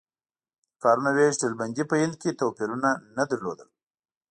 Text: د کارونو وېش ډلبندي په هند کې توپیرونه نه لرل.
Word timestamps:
د 0.73 0.75
کارونو 0.83 1.09
وېش 1.17 1.35
ډلبندي 1.41 1.83
په 1.89 1.95
هند 2.01 2.15
کې 2.21 2.37
توپیرونه 2.39 2.89
نه 3.17 3.23
لرل. 3.31 3.59